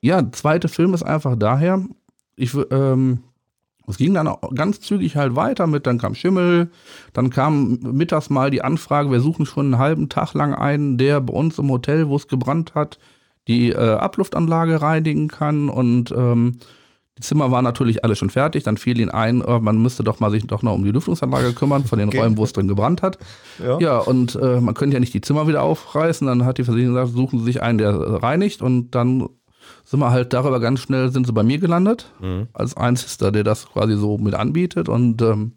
[0.00, 1.82] Ja, der zweite Film ist einfach daher,
[2.36, 3.20] ich, ähm,
[3.86, 6.70] es ging dann auch ganz zügig halt weiter mit, dann kam Schimmel,
[7.12, 11.20] dann kam mittags mal die Anfrage, wir suchen schon einen halben Tag lang einen, der
[11.20, 12.98] bei uns im Hotel, wo es gebrannt hat,
[13.46, 16.56] die äh, Abluftanlage reinigen kann und ähm,
[17.16, 18.64] Die Zimmer waren natürlich alle schon fertig.
[18.64, 21.52] Dann fiel ihnen ein, oh, man müsste doch mal sich doch noch um die Lüftungsanlage
[21.52, 22.18] kümmern von den Okay.
[22.18, 23.18] Räumen, wo es drin gebrannt hat.
[23.62, 23.78] Ja.
[23.78, 26.26] Ja, und äh, man könnte ja nicht die Zimmer wieder aufreißen.
[26.26, 28.62] Dann hat die Versicherung gesagt, suchen Sie sich einen, der reinigt.
[28.62, 29.28] Und dann
[29.84, 32.10] sind wir halt darüber ganz schnell, sind sie bei mir gelandet.
[32.20, 32.48] Mhm.
[32.52, 34.88] Als einziger, der das quasi so mit anbietet.
[34.88, 35.52] Und ähm,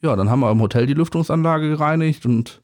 [0.00, 2.62] ja, dann haben wir im Hotel die Lüftungsanlage gereinigt und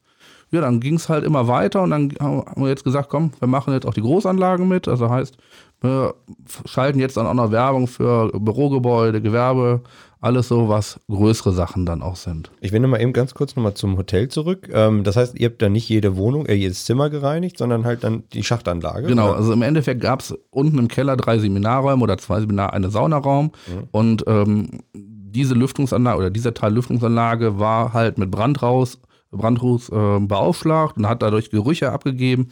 [0.51, 3.47] ja, dann ging es halt immer weiter und dann haben wir jetzt gesagt, komm, wir
[3.47, 4.87] machen jetzt auch die Großanlagen mit.
[4.87, 5.37] Also heißt,
[5.81, 6.15] wir
[6.65, 9.81] schalten jetzt dann auch noch Werbung für Bürogebäude, Gewerbe,
[10.25, 12.49] alles so, was größere Sachen dann auch sind.
[12.59, 14.69] Ich will noch mal eben ganz kurz nochmal zum Hotel zurück.
[14.73, 18.03] Ähm, das heißt, ihr habt dann nicht jede Wohnung, äh, jedes Zimmer gereinigt, sondern halt
[18.03, 19.07] dann die Schachtanlage.
[19.07, 19.37] Genau, oder?
[19.37, 23.51] also im Endeffekt gab es unten im Keller drei Seminarräume oder zwei Seminar, eine Saunaraum
[23.91, 28.99] und ähm, diese Lüftungsanlage oder dieser Teil Lüftungsanlage war halt mit Brandraus,
[29.31, 32.49] Brandruß äh, beaufschlagt und hat dadurch Gerüche abgegeben.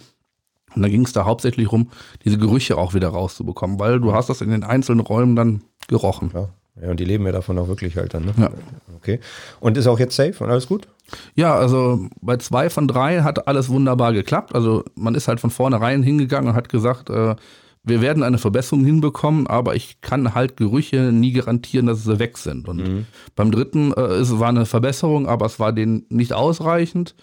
[0.76, 1.90] Und dann ging es da hauptsächlich rum,
[2.24, 6.32] diese Gerüche auch wieder rauszubekommen, weil du hast das in den einzelnen Räumen dann gerochen.
[6.34, 6.50] Ja.
[6.82, 8.26] Ja, und die leben ja davon auch wirklich halt dann.
[8.26, 8.34] Ne?
[8.38, 8.50] Ja.
[8.96, 9.20] Okay.
[9.60, 10.88] Und ist auch jetzt safe und alles gut?
[11.36, 14.56] Ja, also bei zwei von drei hat alles wunderbar geklappt.
[14.56, 17.36] Also man ist halt von vornherein hingegangen und hat gesagt, äh,
[17.84, 22.38] wir werden eine Verbesserung hinbekommen, aber ich kann halt Gerüche nie garantieren, dass sie weg
[22.38, 22.68] sind.
[22.68, 23.06] Und
[23.36, 27.14] beim dritten äh, es war eine Verbesserung, aber es war denen nicht ausreichend.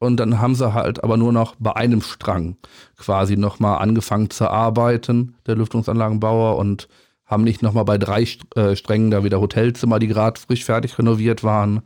[0.00, 2.56] Und dann haben sie halt aber nur noch bei einem Strang
[2.96, 6.88] quasi nochmal angefangen zu arbeiten, der Lüftungsanlagenbauer, und
[7.28, 11.44] haben nicht nochmal bei drei äh, Strängen da wieder Hotelzimmer, die gerade frisch fertig renoviert
[11.44, 11.82] waren,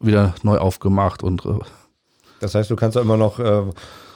[0.00, 1.58] wieder neu aufgemacht und äh,
[2.40, 3.62] Das heißt, du kannst immer noch äh,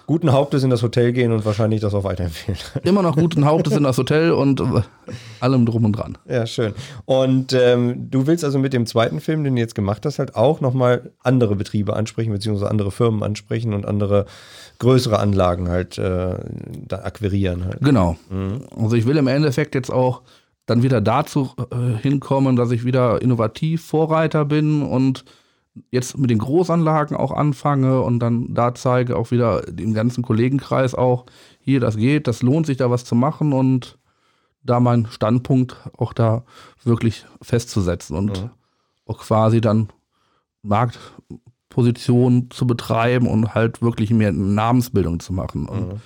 [0.06, 2.58] guten Hauptes in das Hotel gehen und wahrscheinlich das auch weiterempfehlen.
[2.82, 4.82] immer noch guten Hauptes in das Hotel und äh,
[5.40, 6.18] allem drum und dran.
[6.28, 6.74] ja, schön.
[7.04, 10.34] Und ähm, du willst also mit dem zweiten Film, den du jetzt gemacht hast, halt
[10.34, 14.26] auch nochmal andere Betriebe ansprechen, beziehungsweise andere Firmen ansprechen und andere
[14.78, 16.36] größere Anlagen halt äh,
[16.88, 17.80] da akquirieren halt.
[17.80, 18.16] Genau.
[18.76, 20.22] Also ich will im Endeffekt jetzt auch
[20.66, 25.24] dann wieder dazu äh, hinkommen, dass ich wieder innovativ Vorreiter bin und
[25.90, 30.94] jetzt mit den Großanlagen auch anfange und dann da zeige auch wieder dem ganzen Kollegenkreis
[30.94, 31.26] auch,
[31.60, 33.98] hier, das geht, das lohnt sich da was zu machen und
[34.62, 36.44] da meinen Standpunkt auch da
[36.84, 38.50] wirklich festzusetzen und
[39.06, 39.88] auch quasi dann
[40.62, 45.68] Marktposition zu betreiben und halt wirklich mehr Namensbildung zu machen.
[45.68, 46.00] Und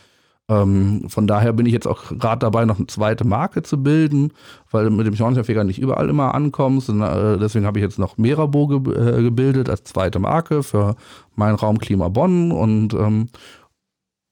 [0.51, 4.33] ähm, von daher bin ich jetzt auch gerade dabei, noch eine zweite Marke zu bilden,
[4.71, 6.89] weil mit dem Schornsteinfeger nicht überall immer ankommst.
[6.89, 10.97] Und, äh, deswegen habe ich jetzt noch Merabo ge äh, gebildet als zweite Marke für
[11.37, 13.29] mein Raum Klima Bonn und ähm,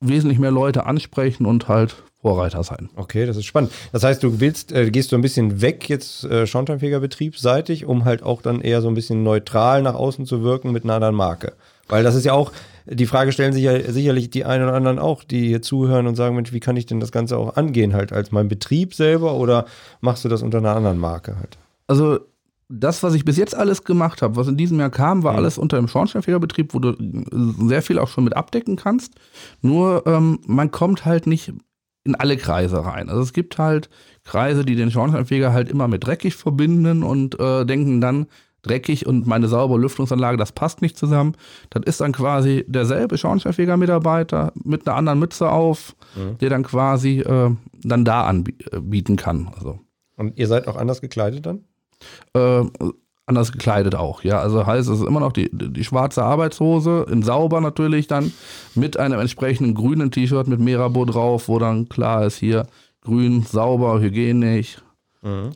[0.00, 2.88] wesentlich mehr Leute ansprechen und halt Vorreiter sein.
[2.96, 3.70] Okay, das ist spannend.
[3.92, 8.22] Das heißt, du willst, äh, gehst so ein bisschen weg jetzt äh, Schornsteinfegerbetriebsseitig, um halt
[8.22, 11.52] auch dann eher so ein bisschen neutral nach außen zu wirken mit einer anderen Marke.
[11.88, 12.52] Weil das ist ja auch,
[12.86, 16.14] die Frage stellen sich ja sicherlich die einen oder anderen auch, die hier zuhören und
[16.14, 19.34] sagen, Mensch, wie kann ich denn das Ganze auch angehen halt als mein Betrieb selber
[19.34, 19.66] oder
[20.00, 21.58] machst du das unter einer anderen Marke halt?
[21.88, 22.20] Also
[22.68, 25.58] das, was ich bis jetzt alles gemacht habe, was in diesem Jahr kam, war alles
[25.58, 29.14] unter dem Schornsteinfegerbetrieb, wo du äh, sehr viel auch schon mit abdecken kannst.
[29.62, 31.52] Nur ähm, man kommt halt nicht
[32.04, 33.08] in alle Kreise rein.
[33.08, 33.90] Also es gibt halt
[34.24, 38.26] Kreise, die den Schornsteinfeger halt immer mit dreckig verbinden und äh, denken dann,
[38.66, 41.34] dreckig und meine saubere Lüftungsanlage, das passt nicht zusammen.
[41.70, 45.94] Das ist dann quasi derselbe Schornsteinfeger-Mitarbeiter mit einer anderen Mütze auf,
[46.40, 47.50] der dann quasi äh,
[47.82, 49.48] dann da anbieten kann.
[49.54, 49.78] Also
[50.16, 51.64] Und ihr seid auch anders gekleidet dann?
[52.34, 52.64] äh,
[53.26, 54.38] anders gekleidet auch, ja.
[54.38, 58.32] Also heißt, es ist immer noch die, die schwarze Arbeitshose, in sauber natürlich dann,
[58.74, 62.66] mit einem entsprechenden grünen T-Shirt mit Merabo drauf, wo dann klar ist, hier
[63.00, 64.78] grün, sauber, hygienisch,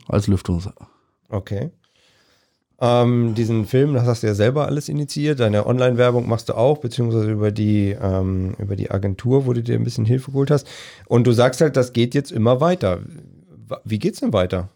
[0.07, 0.69] als Lüftungs...
[1.29, 1.71] Okay.
[2.83, 5.39] Ähm, diesen Film, das hast du ja selber alles initiiert.
[5.39, 9.75] Deine Online-Werbung machst du auch, beziehungsweise über die, ähm, über die Agentur, wo du dir
[9.75, 10.67] ein bisschen Hilfe geholt hast.
[11.05, 12.99] Und du sagst halt, das geht jetzt immer weiter.
[13.85, 14.69] Wie geht's denn weiter?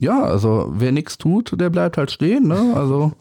[0.00, 2.48] Ja, also wer nichts tut, der bleibt halt stehen.
[2.48, 2.72] Ne?
[2.74, 3.12] Also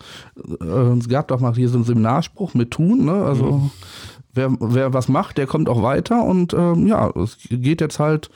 [0.62, 3.04] äh, es gab doch mal hier so einen Seminarspruch mit tun.
[3.06, 3.13] Ne?
[3.13, 3.69] Also
[4.34, 6.23] wer, wer was macht, der kommt auch weiter.
[6.23, 8.30] Und ähm, ja, es geht jetzt halt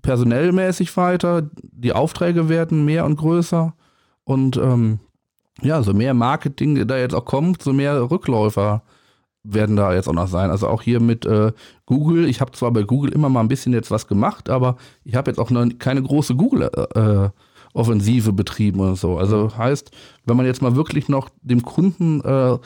[0.00, 1.48] personellmäßig weiter.
[1.72, 3.74] Die Aufträge werden mehr und größer.
[4.24, 5.00] Und ähm,
[5.62, 8.82] ja, so mehr Marketing da jetzt auch kommt, so mehr Rückläufer
[9.42, 10.50] werden da jetzt auch noch sein.
[10.50, 11.52] Also auch hier mit äh,
[11.86, 12.28] Google.
[12.28, 15.30] Ich habe zwar bei Google immer mal ein bisschen jetzt was gemacht, aber ich habe
[15.30, 17.30] jetzt auch noch keine große Google äh,
[17.74, 19.18] Offensive betrieben und so.
[19.18, 19.90] Also heißt,
[20.24, 22.58] wenn man jetzt mal wirklich noch dem Kunden äh,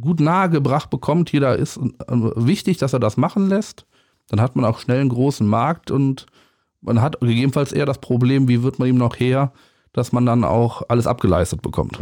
[0.00, 3.86] gut nahegebracht bekommt, hier da ist äh, wichtig, dass er das machen lässt,
[4.28, 6.26] dann hat man auch schnell einen großen Markt und
[6.80, 9.52] man hat gegebenenfalls eher das Problem, wie wird man ihm noch her,
[9.96, 11.98] dass man dann auch alles abgeleistet bekommt.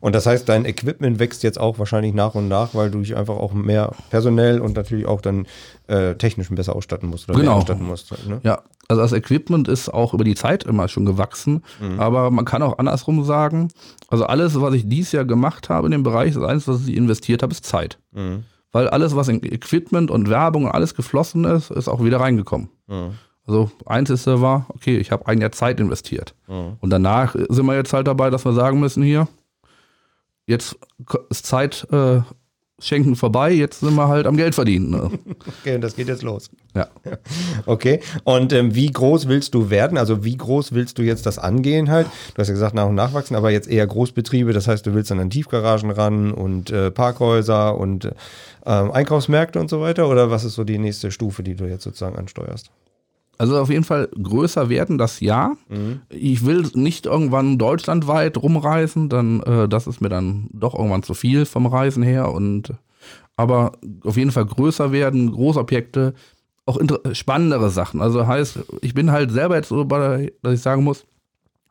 [0.00, 3.16] Und das heißt, dein Equipment wächst jetzt auch wahrscheinlich nach und nach, weil du dich
[3.16, 5.46] einfach auch mehr personell und natürlich auch dann
[5.86, 7.52] äh, technisch besser ausstatten musst oder Genau.
[7.54, 8.12] ausstatten musst.
[8.28, 8.40] Ne?
[8.42, 12.00] Ja, Also das Equipment ist auch über die Zeit immer schon gewachsen, mhm.
[12.00, 13.68] aber man kann auch andersrum sagen,
[14.08, 16.96] also alles, was ich dieses Jahr gemacht habe in dem Bereich, das Einzige, was ich
[16.96, 17.98] investiert habe, ist Zeit.
[18.12, 18.42] Mhm.
[18.72, 22.68] Weil alles, was in Equipment und Werbung und alles geflossen ist, ist auch wieder reingekommen.
[22.88, 23.12] Mhm.
[23.46, 26.34] Also einzige war, okay, ich habe ein Jahr Zeit investiert.
[26.48, 26.76] Mhm.
[26.80, 29.28] Und danach sind wir jetzt halt dabei, dass wir sagen müssen, hier,
[30.46, 30.76] jetzt
[31.30, 32.20] ist Zeit äh,
[32.78, 34.90] schenken vorbei, jetzt sind wir halt am Geld verdienen.
[34.90, 35.10] Ne?
[35.60, 36.50] Okay, und das geht jetzt los.
[36.74, 36.88] Ja.
[37.66, 39.96] Okay, und ähm, wie groß willst du werden?
[39.96, 42.06] Also wie groß willst du jetzt das angehen halt?
[42.34, 44.94] Du hast ja gesagt, nach und nach wachsen, aber jetzt eher Großbetriebe, das heißt, du
[44.94, 48.10] willst dann an Tiefgaragen ran und äh, Parkhäuser und äh,
[48.64, 50.08] Einkaufsmärkte und so weiter?
[50.08, 52.70] Oder was ist so die nächste Stufe, die du jetzt sozusagen ansteuerst?
[53.38, 55.52] Also auf jeden Fall größer werden, das ja.
[55.68, 56.00] Mhm.
[56.08, 61.14] Ich will nicht irgendwann deutschlandweit rumreisen, dann äh, das ist mir dann doch irgendwann zu
[61.14, 62.32] viel vom Reisen her.
[62.32, 62.72] Und
[63.36, 63.72] aber
[64.02, 66.14] auf jeden Fall größer werden, Großobjekte,
[66.64, 66.80] auch
[67.12, 68.00] spannendere Sachen.
[68.00, 71.04] Also heißt, ich bin halt selber jetzt so, bei, dass ich sagen muss,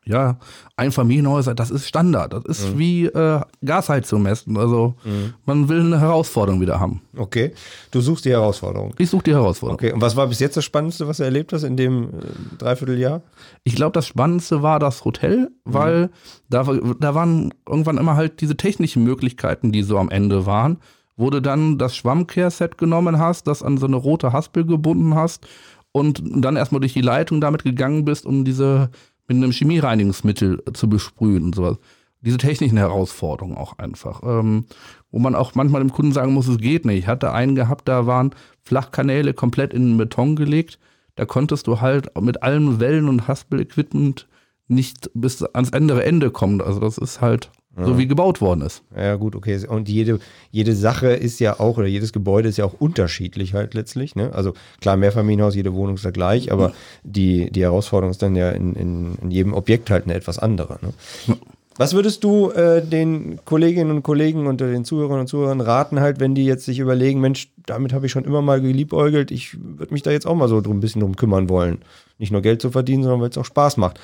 [0.08, 0.38] ja,
[0.78, 2.34] Einfamilienhäuser, das ist Standard.
[2.34, 2.80] Das ist mhm.
[2.80, 4.56] wie äh, Gasheizung messen.
[4.56, 5.34] Also mhm.
[5.46, 7.02] man will eine Herausforderung wieder haben.
[7.18, 7.54] Okay.
[7.90, 8.94] Du suchst die Herausforderung.
[9.00, 9.80] Ich suche die Herausforderung.
[9.80, 9.94] Okay.
[9.94, 13.24] Und was war bis jetzt das Spannendste, was du erlebt hast in dem äh, Dreivierteljahr?
[13.64, 16.10] Ich glaube, das Spannendste war das Hotel, weil mhm.
[16.50, 16.64] da,
[17.00, 20.78] da waren irgendwann immer halt diese technischen Möglichkeiten, die so am Ende waren,
[21.18, 25.48] wo du dann das Schwammkehrset genommen hast, das an so eine rote Haspel gebunden hast
[25.96, 28.90] und dann erstmal durch die Leitung damit gegangen bist, um diese
[29.28, 31.78] mit einem Chemiereinigungsmittel zu besprühen und sowas.
[32.22, 34.22] Diese technischen Herausforderungen auch einfach.
[34.24, 34.66] Ähm,
[35.12, 37.00] wo man auch manchmal dem Kunden sagen muss, es geht nicht.
[37.00, 38.34] Ich hatte einen gehabt, da waren
[38.64, 40.80] Flachkanäle komplett in den Beton gelegt.
[41.16, 44.28] Da konntest du halt mit allem Wellen- und Haspel-Equipment
[44.68, 46.62] nicht bis ans andere Ende kommen.
[46.62, 47.86] Also das ist halt ja.
[47.86, 48.84] so wie gebaut worden ist.
[48.96, 49.66] Ja, gut, okay.
[49.68, 50.20] Und jede,
[50.52, 54.16] jede Sache ist ja auch, oder jedes Gebäude ist ja auch unterschiedlich halt letztlich.
[54.16, 54.32] Ne?
[54.34, 58.52] Also klar, Mehrfamilienhaus, jede Wohnung ist da gleich, aber die, die Herausforderung ist dann ja
[58.52, 60.80] in, in, in jedem Objekt halt eine etwas andere.
[60.82, 60.94] Ne?
[61.28, 61.36] Ja.
[61.78, 66.22] Was würdest du äh, den Kolleginnen und Kollegen und den Zuhörern und Zuhörern raten, halt,
[66.22, 69.94] wenn die jetzt sich überlegen, Mensch, damit habe ich schon immer mal geliebäugelt, ich würde
[69.94, 71.80] mich da jetzt auch mal so drum, ein bisschen drum kümmern wollen.
[72.18, 74.00] Nicht nur Geld zu verdienen, sondern weil es auch Spaß macht.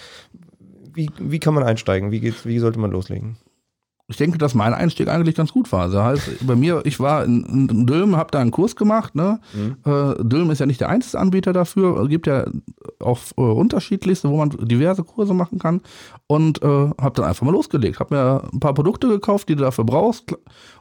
[0.94, 2.12] Wie, wie kann man einsteigen?
[2.12, 3.38] Wie, wie sollte man loslegen?
[4.12, 5.90] Ich denke, dass mein Einstieg eigentlich ganz gut war.
[5.90, 9.16] Das heißt, bei mir, ich war in, in Dülmen, habe da einen Kurs gemacht.
[9.16, 9.40] Ne?
[9.54, 9.78] Mhm.
[9.86, 11.98] Äh, Dülmen ist ja nicht der einzige Anbieter dafür.
[12.02, 12.46] Es gibt ja
[13.02, 15.82] auch äh, unterschiedlichste, wo man diverse Kurse machen kann.
[16.28, 18.00] Und äh, habe dann einfach mal losgelegt.
[18.00, 20.36] Habe mir ein paar Produkte gekauft, die du dafür brauchst.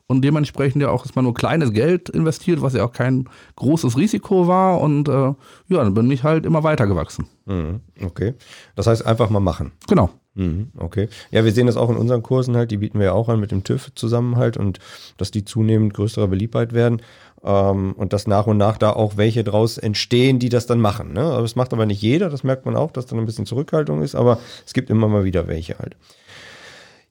[0.07, 4.49] Und dementsprechend ja auch erstmal nur kleines Geld investiert, was ja auch kein großes Risiko
[4.49, 4.81] war.
[4.81, 5.37] Und äh, ja,
[5.69, 7.27] dann bin ich halt immer weitergewachsen.
[7.47, 7.81] Mhm.
[8.05, 8.35] Okay.
[8.75, 9.73] Das heißt, einfach mal machen.
[9.89, 10.11] Genau.
[10.35, 11.09] Mhm, okay.
[11.33, 13.41] Ja, wir sehen das auch in unseren Kursen halt, die bieten wir ja auch an
[13.41, 14.79] mit dem TÜV zusammen halt und
[15.17, 17.03] dass die zunehmend größere Beliebtheit werden
[17.45, 21.13] ähm, und dass nach und nach da auch welche draus entstehen, die das dann machen.
[21.13, 21.23] Ne?
[21.23, 24.03] Aber das macht aber nicht jeder, das merkt man auch, dass da ein bisschen Zurückhaltung
[24.03, 25.97] ist, aber es gibt immer mal wieder welche halt.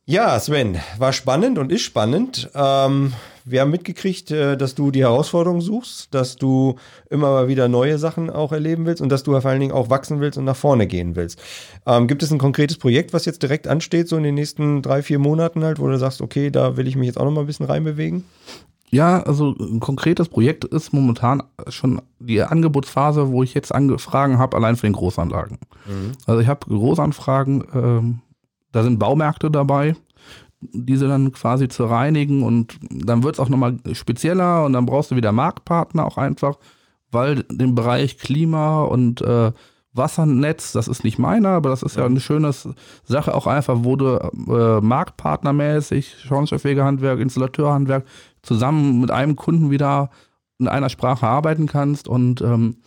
[0.05, 2.49] Ja, Sven, war spannend und ist spannend.
[2.55, 3.13] Ähm,
[3.45, 6.77] wir haben mitgekriegt, äh, dass du die Herausforderung suchst, dass du
[7.11, 9.91] immer mal wieder neue Sachen auch erleben willst und dass du vor allen Dingen auch
[9.91, 11.39] wachsen willst und nach vorne gehen willst.
[11.85, 15.03] Ähm, gibt es ein konkretes Projekt, was jetzt direkt ansteht, so in den nächsten drei,
[15.03, 17.41] vier Monaten halt, wo du sagst, okay, da will ich mich jetzt auch noch mal
[17.41, 18.23] ein bisschen reinbewegen?
[18.91, 24.57] Ja, also ein konkretes Projekt ist momentan schon die Angebotsphase, wo ich jetzt Anfragen habe,
[24.57, 25.59] allein für den Großanlagen.
[25.85, 26.11] Mhm.
[26.25, 28.21] Also ich habe Großanfragen ähm,
[28.71, 29.95] da sind Baumärkte dabei,
[30.61, 35.11] diese dann quasi zu reinigen und dann wird es auch nochmal spezieller und dann brauchst
[35.11, 36.57] du wieder Marktpartner auch einfach,
[37.11, 39.51] weil den Bereich Klima und äh,
[39.93, 42.53] Wassernetz, das ist nicht meiner, aber das ist ja eine schöne
[43.03, 48.05] Sache auch einfach, wo du äh, marktpartnermäßig, Schornsteinfegerhandwerk, Installateurhandwerk
[48.41, 50.09] zusammen mit einem Kunden wieder
[50.59, 52.77] in einer Sprache arbeiten kannst und ähm,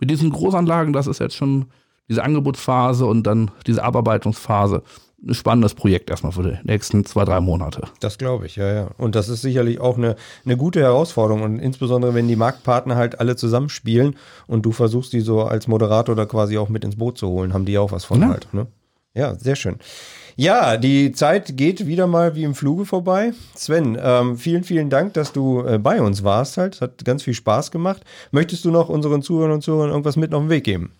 [0.00, 1.66] mit diesen Großanlagen, das ist jetzt schon
[2.08, 4.82] diese Angebotsphase und dann diese Abarbeitungsphase
[5.26, 7.82] ein spannendes Projekt erstmal für die nächsten zwei, drei Monate.
[8.00, 8.90] Das glaube ich, ja, ja.
[8.98, 11.42] Und das ist sicherlich auch eine, eine gute Herausforderung.
[11.42, 14.16] Und insbesondere, wenn die Marktpartner halt alle zusammenspielen
[14.46, 17.52] und du versuchst, die so als Moderator da quasi auch mit ins Boot zu holen,
[17.52, 18.28] haben die auch was von ja.
[18.28, 18.48] halt.
[18.52, 18.68] Ne?
[19.14, 19.76] Ja, sehr schön.
[20.36, 23.32] Ja, die Zeit geht wieder mal wie im Fluge vorbei.
[23.56, 26.80] Sven, ähm, vielen, vielen Dank, dass du äh, bei uns warst halt.
[26.80, 28.04] Hat ganz viel Spaß gemacht.
[28.30, 30.92] Möchtest du noch unseren Zuhörern und Zuhörern irgendwas mit auf den Weg geben?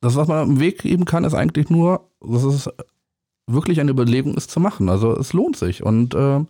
[0.00, 2.70] Das, was man auf den Weg geben kann, ist eigentlich nur, dass es
[3.48, 4.88] wirklich eine Überlegung ist zu machen.
[4.88, 5.82] Also es lohnt sich.
[5.82, 6.44] Und äh,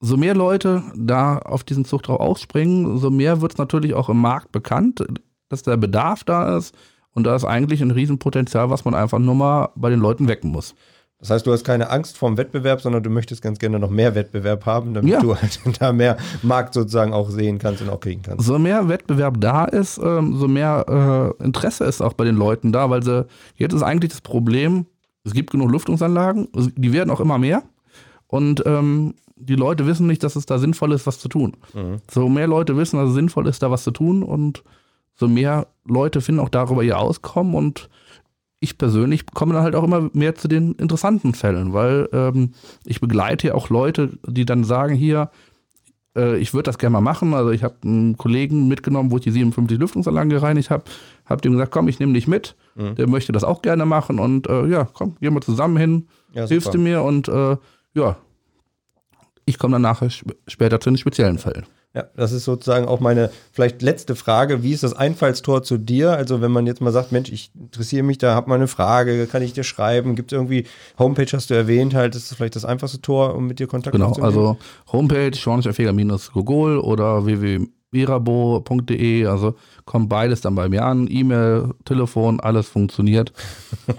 [0.00, 4.08] so mehr Leute da auf diesen Zug drauf ausspringen, so mehr wird es natürlich auch
[4.08, 5.04] im Markt bekannt,
[5.48, 6.74] dass der Bedarf da ist.
[7.14, 10.50] Und da ist eigentlich ein Riesenpotenzial, was man einfach nur mal bei den Leuten wecken
[10.50, 10.74] muss.
[11.18, 14.14] Das heißt, du hast keine Angst vorm Wettbewerb, sondern du möchtest ganz gerne noch mehr
[14.14, 15.20] Wettbewerb haben, damit Ja.
[15.20, 18.46] du halt da mehr Markt sozusagen auch sehen kannst und auch kriegen kannst.
[18.46, 22.72] So mehr Wettbewerb da ist, ähm, so mehr äh, Interesse ist auch bei den Leuten
[22.72, 24.86] da, weil sie, jetzt ist eigentlich das Problem,
[25.24, 27.64] es gibt genug Lüftungsanlagen, die werden auch immer mehr
[28.26, 31.54] und ähm, die Leute wissen nicht, dass es da sinnvoll ist, was zu tun.
[32.10, 34.62] So mehr Leute wissen, dass es sinnvoll ist, da was zu tun und
[35.20, 37.90] so mehr Leute finden auch darüber ihr Auskommen und
[38.58, 42.52] ich persönlich komme dann halt auch immer mehr zu den interessanten Fällen, weil ähm,
[42.84, 45.30] ich begleite ja auch Leute, die dann sagen, hier,
[46.16, 47.32] äh, ich würde das gerne mal machen.
[47.34, 50.84] Also ich habe einen Kollegen mitgenommen, wo ich die 57 Lüftungsanlagen gereinigt habe,
[51.24, 52.56] habe dem gesagt, komm, ich nehme dich mit.
[52.96, 56.46] Der möchte das auch gerne machen und äh, ja, komm, gehen wir zusammen hin, Ja,
[56.46, 57.56] hilfst du mir und äh,
[57.94, 58.16] ja,
[59.44, 61.66] ich komme dann nachher sp später zu den speziellen Fällen.
[61.92, 64.62] Ja, das ist sozusagen auch meine vielleicht letzte Frage.
[64.62, 66.12] Wie ist das Einfallstor zu dir?
[66.12, 69.26] Also wenn man jetzt mal sagt, Mensch, ich interessiere mich da, habe mal eine Frage,
[69.26, 70.14] kann ich dir schreiben?
[70.14, 70.66] Gibt es irgendwie,
[71.00, 73.92] Homepage hast du erwähnt, halt, das ist vielleicht das einfachste Tor, um mit dir Kontakt
[73.92, 74.26] Genau, aufzunehmen?
[74.32, 74.56] also
[74.92, 77.26] Homepage schornsteinfeger-gogol oder
[77.92, 83.32] www.mirabo.de, also kommt beides dann bei mir an, E-Mail, Telefon, alles funktioniert.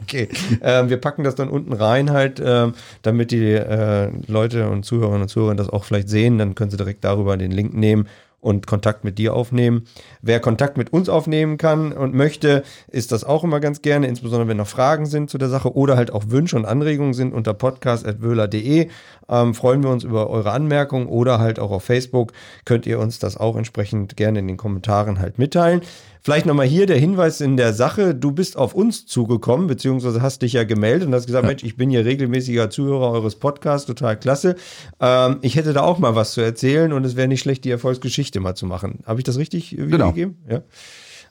[0.03, 0.29] Okay,
[0.61, 5.23] ähm, wir packen das dann unten rein halt, ähm, damit die äh, Leute und Zuhörerinnen
[5.23, 6.37] und Zuhörer das auch vielleicht sehen.
[6.37, 8.07] Dann können sie direkt darüber den Link nehmen
[8.41, 9.85] und Kontakt mit dir aufnehmen.
[10.21, 14.49] Wer Kontakt mit uns aufnehmen kann und möchte, ist das auch immer ganz gerne, insbesondere
[14.49, 17.53] wenn noch Fragen sind zu der Sache oder halt auch Wünsche und Anregungen sind unter
[17.53, 18.89] podcast.wöhler.de.
[19.29, 22.33] Ähm, freuen wir uns über eure Anmerkungen oder halt auch auf Facebook
[22.65, 25.81] könnt ihr uns das auch entsprechend gerne in den Kommentaren halt mitteilen.
[26.23, 30.43] Vielleicht nochmal hier der Hinweis in der Sache, du bist auf uns zugekommen, beziehungsweise hast
[30.43, 34.17] dich ja gemeldet und hast gesagt, Mensch, ich bin hier regelmäßiger Zuhörer eures Podcasts, total
[34.19, 34.55] klasse.
[34.99, 37.71] Ähm, ich hätte da auch mal was zu erzählen und es wäre nicht schlecht, die
[37.71, 38.99] Erfolgsgeschichte mal zu machen.
[39.05, 39.91] Habe ich das richtig äh, Genau.
[40.13, 40.37] wiedergegeben?
[40.47, 40.61] Ja.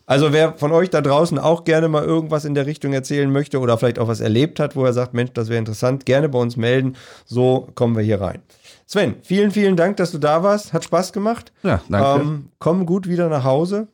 [0.07, 3.61] Also wer von euch da draußen auch gerne mal irgendwas in der Richtung erzählen möchte
[3.61, 6.41] oder vielleicht auch was erlebt hat, wo er sagt, Mensch, das wäre interessant, gerne bei
[6.41, 6.97] uns melden.
[7.27, 8.41] So kommen wir hier rein.
[8.87, 10.73] Sven, vielen, vielen Dank, dass du da warst.
[10.73, 11.53] Hat Spaß gemacht.
[11.63, 12.23] Ja, danke.
[12.23, 13.87] Ähm, komm gut wieder nach Hause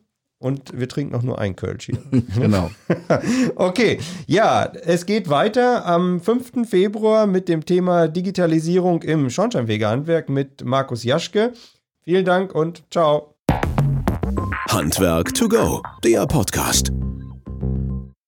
[0.47, 1.99] und wir trinken auch nur ein Kölsch hier.
[2.39, 2.71] genau.
[3.57, 6.69] Okay, ja, es geht weiter am 5.
[6.69, 11.53] Februar mit dem Thema Digitalisierung im Schornsteinfegerhandwerk mit Markus Jaschke.
[12.03, 13.35] Vielen Dank und ciao.
[14.71, 16.93] Handwerk to go, der Podcast.